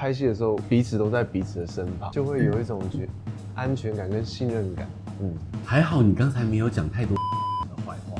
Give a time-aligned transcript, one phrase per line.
[0.00, 3.06] 拍戏的时候彼此都在彼此的身旁，就会有一种觉
[3.54, 4.88] 安全感跟信任感。
[5.20, 8.18] 嗯，还好你刚才没有讲太多的坏话。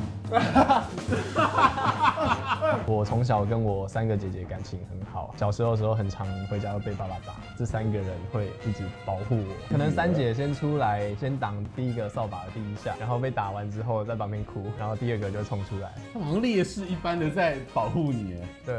[2.85, 9.55] 我从小跟我三个姐姐感情很好，小时候的时候很常回家会被爸爸打，这三个人会一直保护我。
[9.67, 18.35] 可能三姐先出来先挡第一个扫把的第一下，然后被打完之后在旁边哭，然后第二个就冲出来，他好像烈士一般的在保护你。
[18.63, 18.75] 对，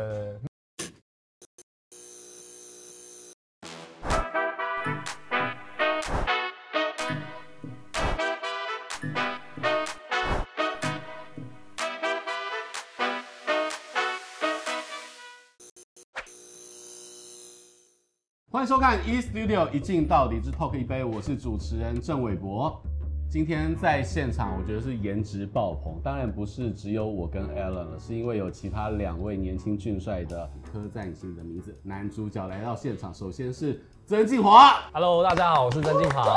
[18.62, 22.80] 欢迎收看 E Studio 一镜到底之 Talk 一杯，我是主持人郑伟博。
[23.28, 33.12] 今天在现场，我觉得是颜值爆棚，当然不是只有我跟 Alan 了，是因为有其他两位年轻俊帅的刻在你心的名字男主角来到现场。
[33.12, 36.32] 首先是曾敬华，Hello，大家好，我是曾敬华。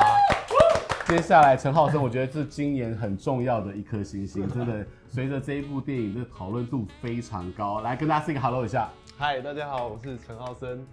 [1.05, 8.89] 接下来陈浩森，我觉得是今年很重要的一颗星星，真的随着这一部电影的讨论度非常高，来跟大家 say 个 hello 一下。
[9.15, 10.83] 嗨，大家好，我是陈浩森。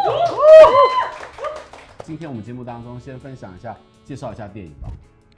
[2.04, 4.88] 今天我们节目当中先分享一下，介绍一下电影吧。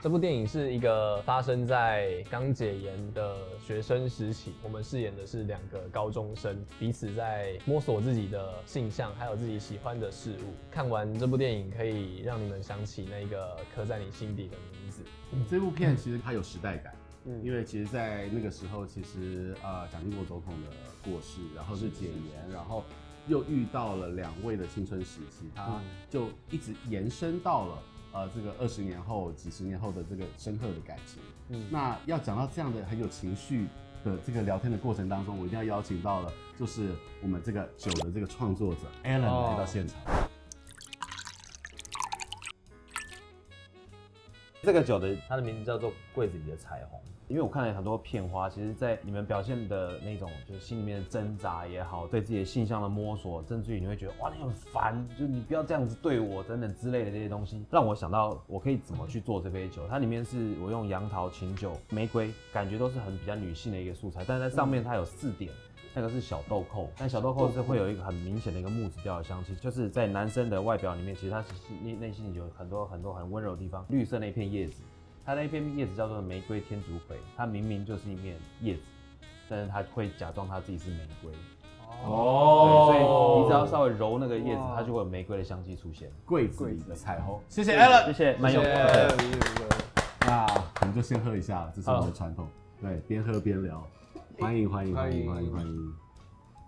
[0.01, 10.53] 这部电影是一个发生在刚解严的学生时期，我们饰演的是两个高中生，彼此在摸索自己的性向，还有自己喜欢的事物。
[10.69, 15.03] 看完这部电影，可以让你们想起那个刻在你心底的名字。
[15.31, 16.93] 嗯，这部片其实它有时代感，
[17.25, 22.83] 嗯，因为其实，在那个时候，其实呃，蒋经国总统的过世，然后是解严，然后。
[23.27, 25.79] 又遇到了两位的青春时期，他
[26.09, 27.77] 就一直延伸到了
[28.11, 31.21] 呃这个二十年后、几十年后的这个深刻的感情。
[31.49, 33.67] 嗯，那要讲到这样的很有情绪
[34.03, 39.97] 的这个聊天的过程当中，我一定要邀请到了，就是我们这个酒的这个创作者 Alan 来到现场。
[40.05, 40.29] 哦。
[44.63, 46.97] 这个酒的它的名字叫做柜子里的彩虹。
[47.27, 59.87] 因为我看了很多片花，其实，在你们表现的那种，就是心里面的挣扎也好，对自己的性向的摸索，甚至于你会觉得哇，你很烦，就你不要这样子对我等等之类的这些东西，让我想到我可以怎么去做这杯酒。
[59.89, 65.51] 它里面是我用杨桃、琴酒、玫瑰，感觉都是很比较女性的一个素材，但是在上面它有四点，
[65.93, 71.49] 那个是小豆蔻，但小豆蔻是会有一个很明显的一个木质调的香气，就是在男生的外表里面，其实它是
[71.83, 74.81] 内内心有很多很多很温柔的地方，绿色那片叶子。
[75.25, 78.81] 它那片叶子叫做玫瑰天竺葵，它明明就是一面叶子，
[79.47, 81.31] 但是它会假装它自己是玫瑰。
[82.03, 86.11] 哦，所以你只要稍微揉那个叶子，它就会有玫瑰的香气出现。
[86.25, 89.15] 柜子里的彩虹，谢谢 Alan，谢谢，蛮有缘的。
[90.21, 90.45] 那
[90.81, 92.45] 我们就先喝一下，这是我们的传统。
[92.81, 93.81] 对，边喝边聊，
[94.39, 95.93] 欢迎欢迎欢迎欢迎欢迎。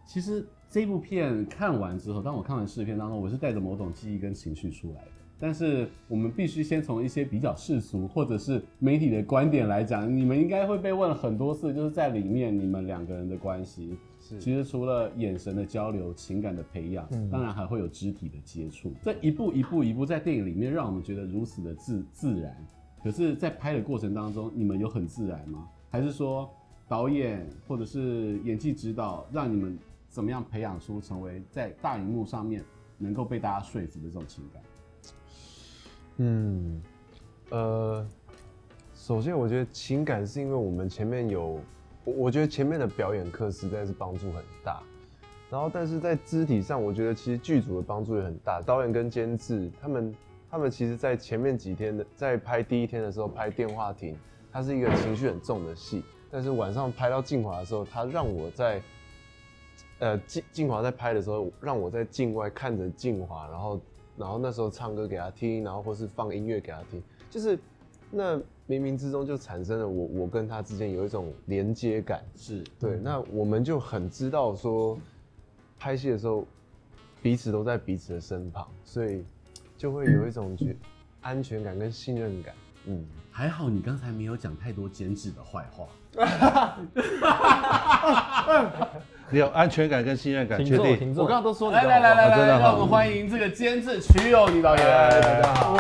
[0.06, 5.12] 其实这部片看完之后，当我看完试片当中，我是带着某种记忆跟情绪出来的。
[5.38, 13.98] 但是我们必须先从一些比较世俗或者是媒体的观点来讲，你们应该会被问了很多次，就是在里面你们两个人的关系，
[14.40, 22.56] 其实除了眼神的交流、情感的培养，嗯、当然还会有肢体的接触，这一步一步一步在电影里面让我们觉得如此的自自然。
[23.04, 25.68] 可是，在拍的过程当中，你们有很自然吗？
[25.92, 26.50] 还是说
[26.88, 32.64] 导演或者是演技指导让你们怎么样培养出成为在大荧幕上面
[32.98, 34.64] 能够被大家说服的这种情感？
[36.18, 36.82] 嗯，
[37.50, 38.08] 呃，
[38.94, 41.60] 首先我觉得情感是因为我们前面有，
[42.06, 44.82] 我我觉得前面的表演课实在是帮助很大，
[45.50, 50.16] 然后但是在肢体上，我觉得其实剧组的帮助也很大，导演跟监制他们
[50.50, 54.16] 他们其实在前面几天的在拍第一天的时候拍电话亭，
[54.54, 56.02] 它是一个情绪很重的戏，
[56.32, 58.82] 但是晚上拍到静华的时候，他让我在，
[60.00, 63.80] 呃静静华在拍的时候，让我在境外看着静华，然后。
[64.18, 67.60] 然后那时候唱歌给他听，然后或是放音乐给他听，就是
[68.10, 72.96] 那冥冥之中就产生了我我跟他之间有一种连接感，是对。
[73.04, 74.98] 那我们就很知道说，
[75.78, 76.48] 拍戏的时候
[77.22, 79.26] 彼此都在彼此的身旁，所以
[79.78, 80.74] 就会有一种觉
[81.20, 82.56] 安全感跟信任感。
[82.88, 85.88] 嗯，还好你刚才没有讲太多监制的坏话。
[89.30, 91.14] 你有安全感跟信任感，确定？
[91.18, 94.86] 我刚刚都说你来来来来来，让我们欢迎这个监制瞿友宁导演。
[94.86, 95.74] 大家好。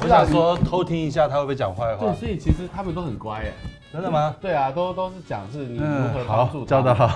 [0.00, 2.06] 我想说偷听一下他会不会讲坏话。
[2.06, 3.52] 对，所以其实他们都很乖耶。
[3.92, 4.36] 真的吗？
[4.40, 6.66] 对啊，都都是讲是你如何帮助他。
[6.66, 7.06] 教得好，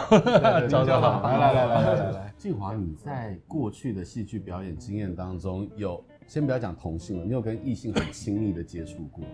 [0.69, 1.21] 教得 好。
[1.23, 9.25] 来来来来来来，静华，你在过去的戏剧表演经验当中，有先不要讲同性了，你有跟异性很亲密的接触过？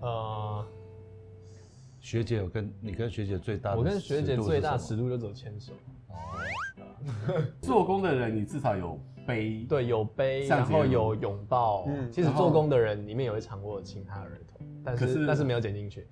[0.00, 0.64] 呃。
[2.00, 5.72] 学姐有跟你跟学姐最大的，我跟学姐最大尺度就走牵手。
[6.08, 6.14] 哦，
[7.62, 11.84] 做工的人，你至少有背，对，有背，然后有拥抱。
[11.86, 16.08] 嗯，其实做工的人里面有一场我有亲他的儿童，但是但是没有剪进去。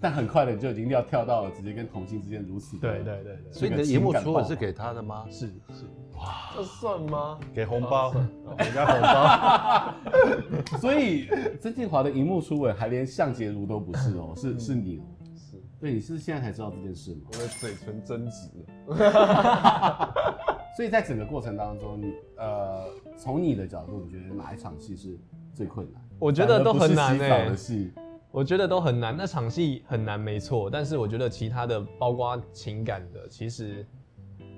[0.00, 2.78] 但很快的就已经要跳到了直接跟同性之间如此。
[2.78, 3.52] 对对对对。
[3.52, 5.26] 所以你的荧幕初吻是给他的吗？
[5.28, 5.86] 是是。
[6.22, 7.38] 哇，这算吗？
[7.52, 8.12] 给红包，
[8.58, 10.78] 人家红包。
[10.78, 11.28] 所以
[11.60, 15.02] 曾敬华的荧幕初吻还连向杰如都不是哦，是是你哦。
[15.34, 15.60] 是。
[15.80, 17.22] 对，你是现在才知道这件事吗？
[17.32, 18.48] 我的嘴唇增值
[18.86, 20.14] 了。
[20.76, 22.86] 所以在整个过程当中，你呃，
[23.18, 25.18] 从你的角度，你觉得哪一场戏是
[25.52, 26.00] 最困难？
[26.18, 27.50] 我觉得都很难诶。
[28.30, 30.70] 我觉得都很难，那场戏很难，没错。
[30.70, 33.86] 但是我觉得其他的，包括情感的，其实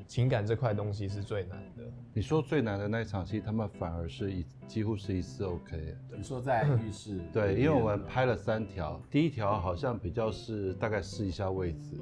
[0.06, 1.82] 情感这块东西是最难的。
[2.12, 5.96] 你说最难的那一场戏，他们反而是一几乎是一次 OK。
[6.16, 7.20] 你说在浴室？
[7.32, 11.96] 对，因为我们拍了三条，第一条好像比较是大概试一下位置，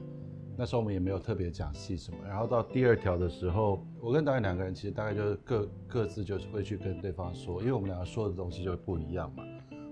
[0.56, 2.18] 那时候我们也没有特别讲戏什么。
[2.26, 9.44] 然后到第二条的时候，我跟导演两个人其实大概就是各各自就是会去跟对方说，因为我们两个说的东西就不一样嘛。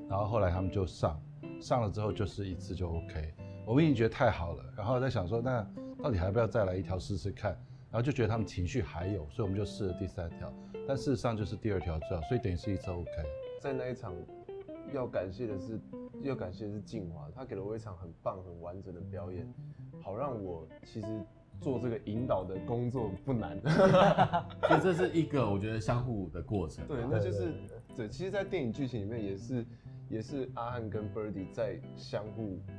[0.09, 1.21] 然后后来他们就上。
[1.61, 3.35] 上了之后就是一次就 OK，
[3.67, 5.63] 我们已经觉得太好了，然后在想说，那
[6.03, 7.55] 到底还要不要再来一条试试看？
[7.91, 10.53] 然后就觉得他们情绪还有，所以我们就试了第三条，
[10.87, 13.11] 但事实上就是第二条最好，所以等于是一次 OK。
[13.61, 14.15] 在那一场
[14.93, 15.81] 要感谢的是，
[16.23, 19.47] 要感谢的是静华，他给了我一场很棒、很完整的表演，
[20.03, 21.07] 好让我其实
[21.61, 23.61] 做这个引导的工作不难。
[24.69, 26.87] 所以这是一个我觉得相互的过程。
[26.87, 27.53] 对，那就是
[27.97, 29.65] 对，其实，在电影剧情里面也是。
[30.11, 32.75] 也是阿汉跟 Birdy 在相互，呃、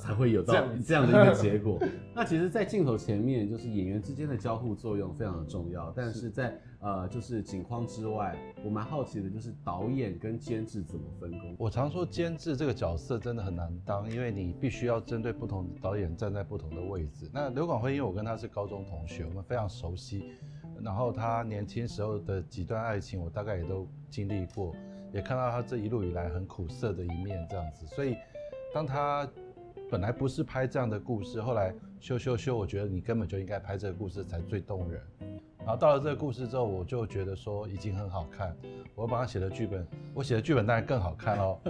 [0.00, 1.78] 才会有到这样，这样的一个结果。
[2.14, 5.92] 那其实，在镜头前面，就是演员之间的交互作用非常的重要。
[5.94, 11.54] 但是在是呃，就是景框之外，我蛮好奇的就是导演跟监制怎么分工。
[11.58, 17.30] 我常说监制这个角色真的很难当，因为你必须要针对不同的导演站在不同的位置。
[17.32, 20.32] 那刘广辉，因为我跟他是高中同学，我们非常熟悉。
[20.82, 24.74] 然后他年轻时候的几段爱情，我大概也都经历过。
[25.12, 28.16] 也看到他这一路以来很苦涩的一面，这样子，所以
[28.72, 29.28] 当他
[29.90, 35.02] 本来不是拍这样的故事，后来修修修，我觉得你根本就应该拍这个故事才最动人。
[35.58, 38.56] 然后到了这个故事之后，我就觉得说已经很好看，
[38.94, 41.58] 我帮他写的剧本，我写的剧本当然更好看喽。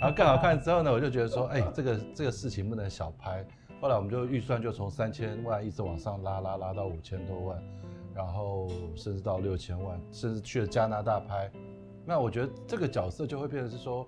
[0.00, 3.46] 然后更好看之后呢，我就觉得说，哎，这个这个事情不能小拍。
[3.80, 7.62] 后来我们就预算就从三千万一直往上拉拉拉到五千多万，
[8.14, 11.50] 然后甚至到六千万，甚至去了加拿大拍。
[12.04, 14.06] 那我觉得这个角色就会变成是说，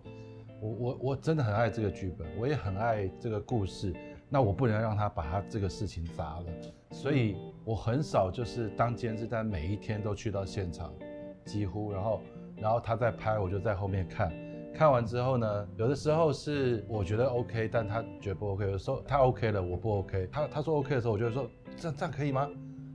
[0.64, 3.94] 我我我真的很爱这个剧本，我也很爱这个故事，
[4.30, 6.46] 那我不能让他把他这个事情砸了，
[6.90, 10.90] 所以我很少就是当监制，但每一天都去到现场，
[11.44, 12.20] 几乎，然后
[12.56, 14.32] 然后他在拍，我就在后面看，
[14.74, 21.46] 看完之后呢，有的时候是我觉得 OK，但他觉得不 OK，有时候他 OK 了，我不 OK，他他说 OK 的时候，我就说
[21.76, 22.48] 这样这样可以吗？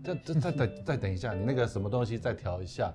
[0.03, 2.91] 这这再等再等一下，你那个什么东西再调一下。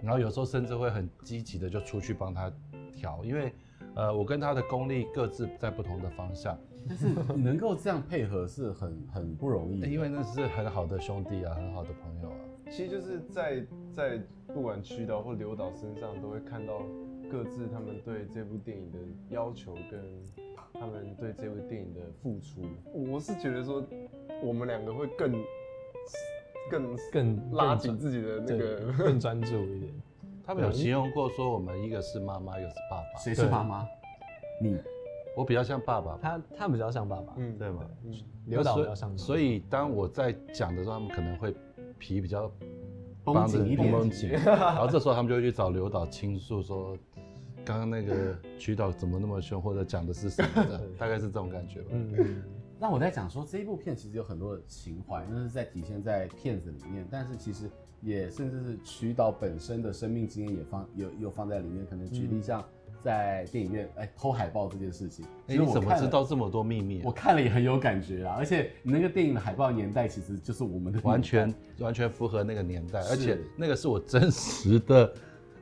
[0.00, 2.52] 然后有时候甚至会很积极的就出去帮他
[2.92, 3.52] 调，因为，
[3.94, 6.58] 呃，我跟他的功力各自在不同的方向，
[6.88, 12.36] 但是 能够这样配合是很很不容易，因为那是很好的兄弟啊，很好的朋友啊。
[12.70, 16.80] 其实就是在在不管曲导或刘导身上都会看到
[17.30, 18.98] 各自他们对这部电影的
[19.28, 20.00] 要求跟
[20.72, 22.62] 他们对这部电影的付出。
[22.94, 23.84] 我是觉得说
[24.42, 25.32] 我们两个会更。
[26.70, 29.92] 更更拉紧自己的那个，更专注一点。
[30.52, 33.18] 他们有形容过说，我们一个是妈妈，一个是爸爸。
[33.18, 33.88] 谁是妈妈？
[34.60, 34.78] 你，
[35.34, 36.18] 我比较像爸爸。
[36.20, 37.82] 他他比较像爸爸，嗯，对吗？
[38.44, 39.16] 刘导比较像爸爸。
[39.16, 41.56] 所以当我在讲的时候，他们可能会
[41.98, 42.52] 皮比较
[43.24, 44.28] 绷紧一点，绷紧。
[44.44, 46.94] 然后这时候他们就会去找刘导倾诉说，
[47.64, 51.88] 刚刚那个曲导怎么那么凶，或者讲的是什么的，大概是这种感觉吧。
[51.92, 52.42] 嗯。
[52.78, 57.70] 那我在讲说，这一部片其实有很多的情怀，那是在体现在片子里面，但是其实
[58.02, 61.86] 也甚至是渠导本身的生命经验也放有有放在里面。
[61.86, 62.62] 可能举例像
[63.00, 67.02] 在电影院哎、嗯欸、偷海报这件事情，哎、欸，你怎么知道这么多秘密、啊？
[67.06, 75.12] 我看了也很有感觉啊，而且你那个电影的海报年代其实就是我们的完全完全符合那个年代，而且那个是我真实的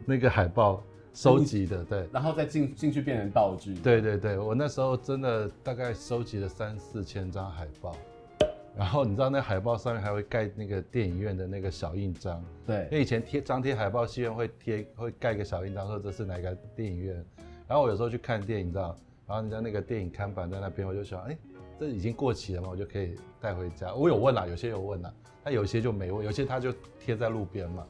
[0.06, 0.82] 那个海报。
[1.12, 3.74] 收集的对，然后再进进去变成道具。
[3.74, 7.96] 对对对，我那时候真的大概收集了三四千张海报，
[8.76, 12.42] 然后你知道那海报上面还会盖那个电影院的那个小印章。
[12.66, 17.24] 对，因为以前贴张贴海报，戏院会贴会盖个小印章，说这是哪个电影院。
[17.66, 18.96] 然后我有时候去看电影，你知道，
[19.26, 21.36] 然后人家那个电影看板在那边，我就想，哎，
[21.78, 22.68] 这已经过期了嘛？
[22.70, 23.94] 我就可以带回家。
[23.94, 25.12] 我有问啦，有些有问啦，
[25.44, 27.86] 他有些就没问，有些他就贴在路边嘛，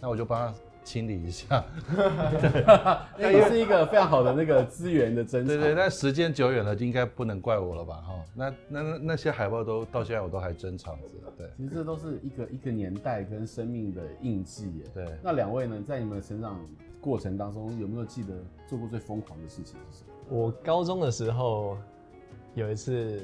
[0.00, 0.58] 那我就帮他。
[0.84, 1.64] 清理一下。
[3.18, 5.56] 那也是一个非常好的那个资源的珍藏。
[5.56, 7.94] 对对，但时间久远了，应该不能怪我了吧？
[8.06, 11.08] 哈，那那那那些海报都到现在我都还珍藏着。
[11.36, 14.84] 对，其实这都是一个一个年代跟生命的印记耶。
[14.94, 16.60] 对，那两位呢，在你们的成长
[17.00, 18.34] 过程当中，有没有记得
[18.68, 20.10] 做过最疯狂的事情是什么？
[20.28, 21.76] 我高中的时候
[22.54, 23.18] 有一次，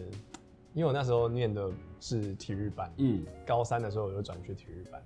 [0.75, 5.01] 因为我那时候念的是体育班，嗯，高三的时候我就转去体育班，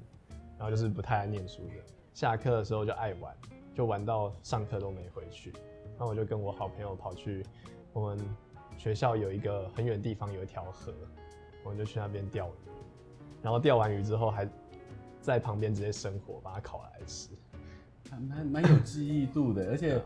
[0.58, 1.73] 然后就是不太爱念书的，
[2.14, 3.37] 下课的时候就爱玩，
[3.75, 5.52] 就玩到上课都没回去，
[5.99, 7.44] 然后我就跟我好朋友跑去
[7.92, 8.18] 我们
[8.78, 10.92] 学校有一个很远的地方有一条河，
[11.64, 12.71] 我们就去那边钓鱼，
[13.42, 14.49] 然后钓完鱼之后还
[15.21, 17.30] 在旁边直接生火把它烤来吃。
[18.28, 20.00] 蛮蛮有记忆度的， 而且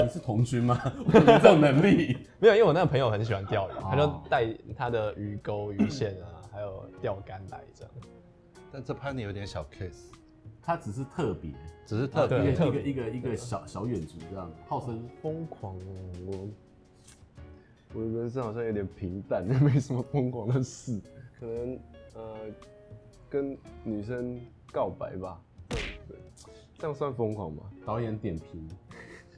[0.00, 0.76] 你是童军吗？
[1.06, 2.18] 我有这种能力？
[2.40, 7.92] 没有，因为我那个朋友很喜欢钓鱼，他就带他的鱼钩、鱼线啊，还有钓竿来这样。
[8.72, 10.10] 但这潘尼有点小 case，
[10.62, 11.50] 他只是特别，
[11.84, 15.80] 只是特别一个一个一个小小远足这样，号称疯狂哦。
[16.26, 21.00] 我我的人生好像有点平淡，就 没什么疯狂的事，
[21.38, 21.78] 可能
[22.14, 22.36] 呃
[23.28, 24.40] 跟女生
[24.72, 25.40] 告白吧。
[26.78, 27.62] 这样算疯狂吗？
[27.86, 28.68] 导演点评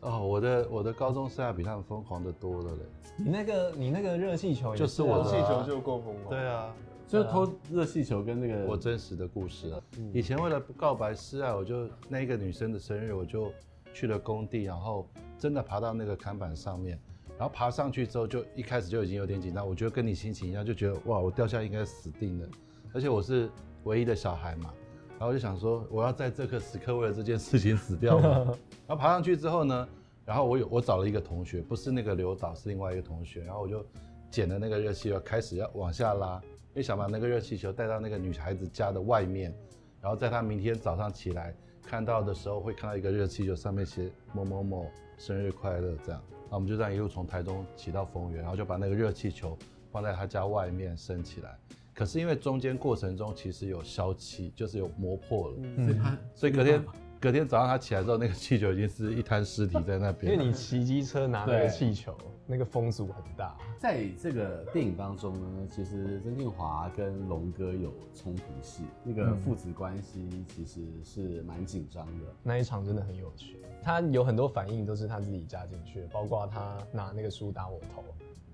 [0.00, 2.82] 哦，我的我的高中生涯比他们疯狂的多了嘞。
[3.16, 6.30] 你那个你那个热气球就是我的气球就够疯狂。
[6.30, 6.74] 对啊，
[7.06, 9.80] 就是偷热气球跟那个我真实的故事啊。
[10.12, 13.52] 以前为了告白示爱，我就那个女生的生日，我就
[13.92, 15.08] 去了工地，然后
[15.38, 16.98] 真的爬到那个看板上面，
[17.38, 19.66] 然后爬上去之后，就一开始就已经有点紧张。
[19.66, 22.48] 我觉得跟你心情一样，就觉得哇，我掉下应该死定了，
[22.92, 23.48] 而且我是
[23.84, 24.72] 唯一的小孩嘛。
[25.16, 28.28] 然后我就想说，我要在这个时刻为了这件事情死掉吗？
[28.84, 29.88] 然后爬上去之后呢，
[30.24, 33.44] 然后我有我找了一个同学，不是那个刘导，是另外一个同学。
[33.44, 33.86] 然后我就
[34.28, 39.54] 捡了那个热气球，开始要往下拉，因为想把那个热气球带到那个女孩子家的外面，
[40.00, 46.20] 然后在她明天早上起来看到的时候，会看到一个热气球，上面写某某某生日快乐这样。
[46.30, 49.56] 然后我们就这样一路从台中骑到丰原，然后就把那个热气球
[49.90, 51.56] 放在她家外面升起来。
[51.94, 56.84] 可是因为中间过程中其实有消气，就是有磨破了，嗯，所以隔天
[57.24, 60.30] 隔天早上他起来之后，那个气球已经是一滩尸体在那边。
[60.30, 62.14] 因为你骑机车拿那个气球，
[62.46, 63.56] 那个风阻很大。
[63.78, 72.26] 在这个电影当中呢，其实曾敬华跟龙哥有冲突戏，那个父子关系其实是蛮紧张的。
[72.42, 78.04] 那一场真的很有趣，他有很多反应都是他自己加进去的，包括他拿那个书打我头。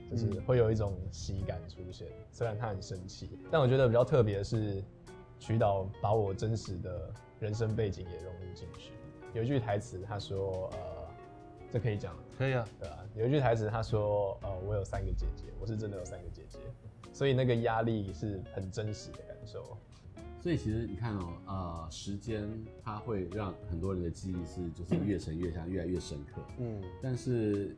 [0.08, 4.82] 就是会有一种喜感出现，虽然他很生气，但我觉得比较特别的是，
[5.38, 8.92] 曲导把我真实的人生背景也融入进去。
[9.34, 11.08] 有一句台词，他说：“呃，
[11.72, 16.58] 这可以讲，可以啊，对啊。”有一句台词，他说：“呃，我有三个姐姐，我是真的有三个姐姐，
[17.12, 19.76] 所以那个压力是很真实的感受。”
[20.40, 22.48] 所以其实你看哦，呃，时间
[22.84, 26.40] 它会让很多人的记忆是就是越沉越香，越来越深刻。
[26.58, 27.76] 嗯，但是。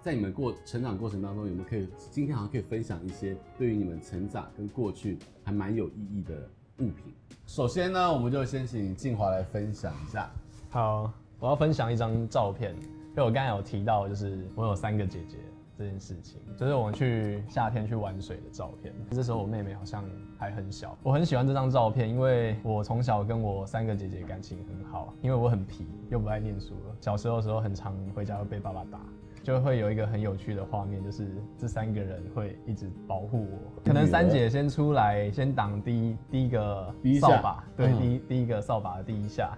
[0.00, 7.14] 在你们过成长过程当中，有没有可以今天好像可以分享一些对于你们成长跟过去还蛮有意义的物品？
[7.46, 10.30] 首先呢，我们就先请静华来分享一下。
[10.70, 15.36] 好，我要分享一张照片，因为我刚才有提到，就是我有三个姐姐
[15.78, 18.92] 这件事情，就是我们去夏天去玩水的照片。
[19.12, 20.04] 这时候我妹妹好像
[20.36, 28.98] 还很小，我很喜欢这张照片，因为我从小跟我三个姐姐感情很好，因为我很皮又不爱念书了，小时候的时候很常回家会被爸爸打。
[29.40, 33.80] 就会有一个很有趣的画面，就是这三个人会一直保护我。
[33.82, 39.56] 可能三姐先出来，先挡第一第一个扫把，对，嗯、第一第一个扫把的第一下，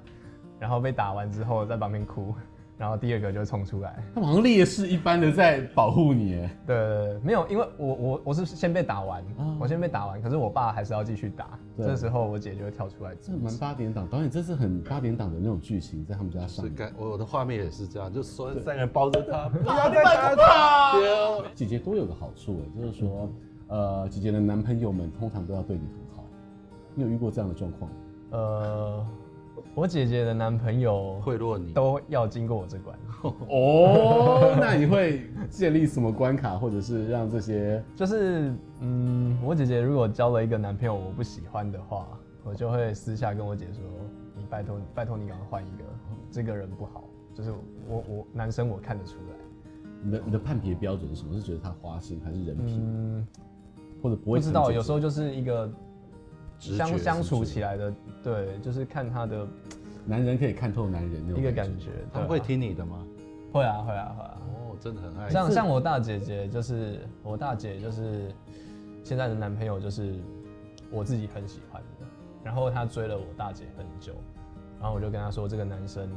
[0.60, 2.32] 然后被打完之后在旁边哭。
[2.80, 6.36] 然后第二个就冲出来，他好像烈士一般的在保护你。
[6.36, 11.58] 哎，对，对，对，没有，因为我我我是先被打完，啊、我先被打完，可是我爸还是要继续打。
[11.76, 13.14] 对这时候我姐就会跳出来。
[13.20, 16.64] 这蛮八点档，导演这是很八点档的那种剧情，在他们家上。
[16.96, 21.42] 我的画面也是这样，就所有三个人抱着他，不要再打他。
[21.54, 23.30] 姐姐都有个好处哎，就是说，
[23.68, 26.24] 呃，姐姐的男朋友们通常都要对你很好。
[26.94, 27.90] 你有遇过这样的状况？
[28.30, 29.06] 呃。
[29.74, 32.98] 我姐姐的男朋友贿赂你，都要经过我这关。
[33.48, 37.82] 哦， 那你会建立什么关卡，或者是让这些？
[37.94, 42.08] 就是，嗯，我姐姐如果交了一个男朋友我不喜欢的话，
[42.44, 43.82] 我就会私下跟我姐说
[44.36, 45.84] ：“你拜托，拜托你赶快换一个，
[46.30, 47.52] 这个人不好。”就是
[47.88, 49.36] 我我男生我看得出来。
[50.02, 51.34] 你的你的判别标准是什么？
[51.34, 52.80] 是觉得他花心还是人品？
[52.82, 53.26] 嗯，
[54.02, 55.70] 或者不会不知道，有时候就是一个。
[56.60, 59.48] 相相处起来的，对，就是看他的，
[60.04, 61.90] 男人可以看透男人那种一个感觉。
[62.12, 63.04] 他会听你的吗？
[63.50, 64.38] 会啊，会啊，会啊。
[64.52, 65.30] 哦，真的很爱。
[65.30, 68.30] 像像我大姐姐，就是我大姐，就是
[69.02, 70.14] 现在的男朋友，就是
[70.90, 72.06] 我自己很喜欢的。
[72.44, 74.14] 然后他追了我大姐很久，
[74.78, 76.08] 然后我就跟他说这个男生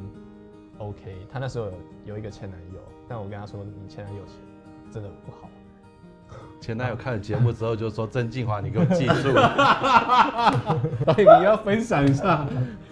[0.77, 1.73] OK，他那时候有
[2.05, 4.35] 有一个前男友，但我跟他说你前男友钱
[4.91, 5.49] 真的不好。
[6.63, 9.33] 前男友看了节目之后就说：“曾静华，你给我记住。
[11.37, 12.47] ”你要分享一下。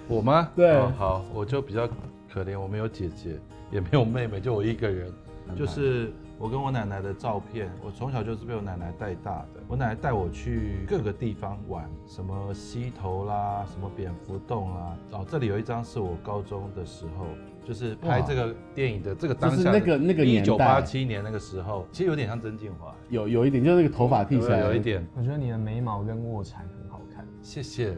[0.09, 0.49] 我吗？
[0.53, 1.87] 对、哦，好，我就比较
[2.29, 3.39] 可怜，我没有姐姐，
[3.71, 5.09] 也没有妹妹，就我一个人。
[5.55, 9.61] 就是我跟我奶奶的照片，我从小就是被我奶奶带大的。
[9.69, 14.97] 我奶奶带我去各个地方玩，什么溪头啦，什么蝙蝠洞啦。
[15.11, 17.25] 哦，这里有一张是我高中的时候，
[17.63, 25.05] 就是拍这个电影的这个当下，那个那个年代，一九八七年那个时候，其实有点像曾静华，有有一点，就是那个头发剃起来有一点。
[25.15, 27.97] 我觉得你的眉毛跟卧蚕很好看，谢谢。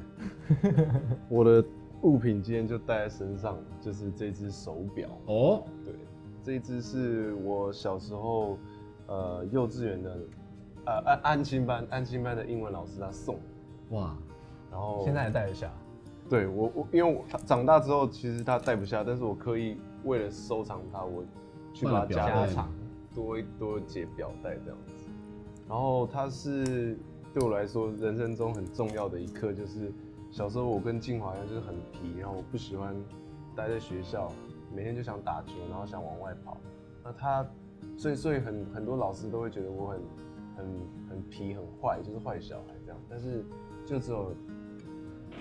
[1.30, 1.64] 我的。
[2.04, 5.64] 物品今天就带在身上，就是这只手表哦。
[5.86, 5.94] 对，
[6.44, 8.58] 这一只是我小时候，
[9.08, 10.20] 呃，幼稚园的，
[10.86, 13.40] 呃，安安亲班安亲班的英文老师他送。
[13.92, 14.18] 哇，
[14.70, 15.72] 然后现在还戴得下？
[16.34, 21.24] 对我我因为我长大之后其实他戴不下，但是我刻意为了收藏它，我
[21.76, 22.72] 去把它加长，
[23.14, 25.06] 多一多节表带这样子。
[25.70, 26.98] 然后它是
[27.36, 29.94] 对我来说人生中很重要的一刻，就是。
[30.32, 32.96] 小时候我跟静华一样，就是很皮，然后我不喜欢
[33.56, 34.32] 待在学校，
[34.76, 36.58] 每天就想打球，然后想往外跑。
[37.04, 37.46] 那他，
[37.96, 40.02] 所以所以很很多老师都会觉得我很
[40.58, 40.66] 很
[41.08, 43.00] 很皮很坏，就是坏小孩这样。
[43.08, 43.46] 但是
[43.86, 44.34] 就只有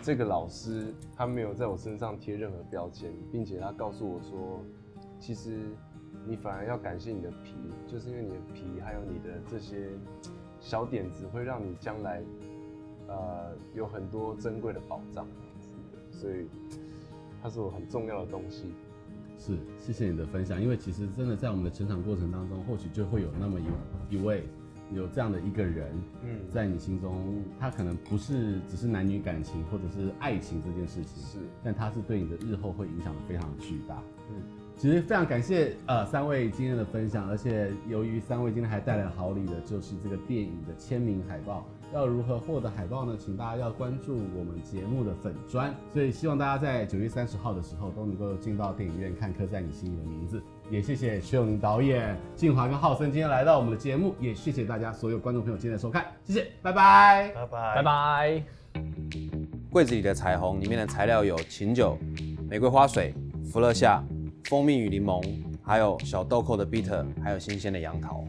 [0.02, 4.61] 这个老师，他没有在我身上贴任何标签，并且他告诉我说，
[5.21, 5.61] 其实
[6.26, 7.54] 你反而要感谢你的皮，
[7.87, 9.88] 就是因为你的皮还有你的这些
[10.61, 12.23] 小点子，会让你将来。
[13.09, 15.26] 呃，有很多珍贵的宝藏，
[16.12, 16.47] 所以
[17.42, 18.73] 它是我很重要的东西。
[19.37, 20.62] 是，谢谢你的分享。
[20.62, 24.44] 因为其实真的在我们的成长过程当中，或许就会有那么一一位，
[24.95, 34.03] 有这样的一个人，嗯，在你心中，他可能不是只是男女感情或者是爱情这件事情，是，但他是对你的日后会影响的非常巨大。
[34.31, 34.43] 嗯，
[34.77, 41.67] 其实非常感谢呃三位今天的分享，而且由于三位今天还带来好礼的，就是这个电影的签名海报。
[41.93, 43.15] 要如何获得海报呢？
[43.19, 50.41] 请大家要关注我们节目的粉砖，所以希望大家在九月三十号的时候都能够进到电影院看《刻在你心里的名字》。
[50.73, 58.43] 也谢谢徐永宁导演、静华跟浩森今天来到我们的节目，也谢谢大家所有观众朋友今天的收看，谢谢，拜拜，拜拜，拜拜。
[59.71, 61.99] 柜子里的彩虹里面的材料有琴酒、
[62.49, 63.13] 玫瑰花水、
[63.45, 64.02] 伏特夏、
[64.45, 65.23] 蜂蜜与柠檬，
[65.63, 68.25] 还有小豆蔻的 bitter，还有新鲜的杨桃。